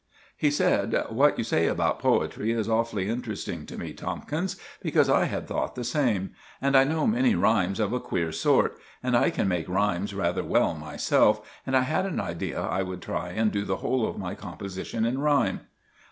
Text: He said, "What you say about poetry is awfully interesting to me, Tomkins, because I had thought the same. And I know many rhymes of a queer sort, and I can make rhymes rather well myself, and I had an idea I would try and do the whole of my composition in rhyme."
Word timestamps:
He 0.35 0.49
said, 0.49 0.99
"What 1.09 1.37
you 1.37 1.43
say 1.43 1.67
about 1.67 1.99
poetry 1.99 2.51
is 2.53 2.67
awfully 2.67 3.07
interesting 3.07 3.67
to 3.67 3.77
me, 3.77 3.93
Tomkins, 3.93 4.59
because 4.81 5.11
I 5.11 5.25
had 5.25 5.47
thought 5.47 5.75
the 5.75 5.83
same. 5.83 6.31
And 6.59 6.75
I 6.75 6.83
know 6.83 7.05
many 7.05 7.35
rhymes 7.35 7.79
of 7.79 7.93
a 7.93 7.99
queer 7.99 8.31
sort, 8.31 8.79
and 9.03 9.15
I 9.15 9.29
can 9.29 9.47
make 9.47 9.69
rhymes 9.69 10.15
rather 10.15 10.43
well 10.43 10.73
myself, 10.73 11.47
and 11.67 11.77
I 11.77 11.81
had 11.81 12.07
an 12.07 12.19
idea 12.19 12.59
I 12.59 12.81
would 12.81 13.03
try 13.03 13.29
and 13.29 13.51
do 13.51 13.63
the 13.63 13.75
whole 13.77 14.07
of 14.07 14.17
my 14.17 14.33
composition 14.33 15.05
in 15.05 15.19
rhyme." 15.19 15.67